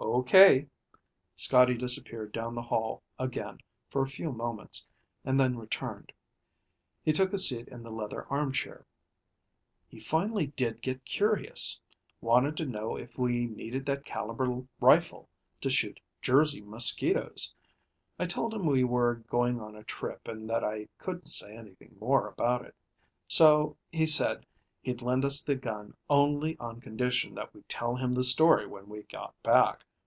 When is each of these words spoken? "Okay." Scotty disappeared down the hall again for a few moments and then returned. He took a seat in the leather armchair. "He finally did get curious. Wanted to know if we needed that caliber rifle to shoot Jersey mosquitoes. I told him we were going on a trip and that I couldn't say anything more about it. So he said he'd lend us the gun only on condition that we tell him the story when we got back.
"Okay." 0.00 0.66
Scotty 1.36 1.74
disappeared 1.74 2.32
down 2.32 2.54
the 2.54 2.62
hall 2.62 3.02
again 3.20 3.58
for 3.90 4.02
a 4.02 4.08
few 4.08 4.32
moments 4.32 4.86
and 5.24 5.38
then 5.38 5.56
returned. 5.56 6.12
He 7.04 7.12
took 7.12 7.32
a 7.32 7.38
seat 7.38 7.68
in 7.68 7.82
the 7.84 7.92
leather 7.92 8.26
armchair. 8.26 8.84
"He 9.86 10.00
finally 10.00 10.48
did 10.48 10.82
get 10.82 11.04
curious. 11.04 11.78
Wanted 12.20 12.56
to 12.56 12.66
know 12.66 12.96
if 12.96 13.16
we 13.18 13.46
needed 13.46 13.86
that 13.86 14.04
caliber 14.04 14.62
rifle 14.80 15.28
to 15.60 15.70
shoot 15.70 16.00
Jersey 16.20 16.62
mosquitoes. 16.62 17.54
I 18.18 18.26
told 18.26 18.54
him 18.54 18.66
we 18.66 18.84
were 18.84 19.16
going 19.28 19.60
on 19.60 19.76
a 19.76 19.84
trip 19.84 20.26
and 20.26 20.48
that 20.50 20.64
I 20.64 20.88
couldn't 20.98 21.28
say 21.30 21.56
anything 21.56 21.96
more 22.00 22.28
about 22.28 22.64
it. 22.64 22.74
So 23.28 23.76
he 23.92 24.06
said 24.06 24.44
he'd 24.82 25.00
lend 25.02 25.24
us 25.24 25.42
the 25.42 25.54
gun 25.54 25.94
only 26.10 26.58
on 26.58 26.80
condition 26.80 27.34
that 27.36 27.52
we 27.54 27.62
tell 27.62 27.94
him 27.94 28.10
the 28.12 28.24
story 28.24 28.66
when 28.66 28.88
we 28.88 29.02
got 29.04 29.34
back. 29.44 29.84